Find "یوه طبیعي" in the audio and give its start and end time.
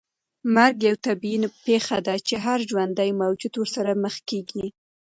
0.87-1.39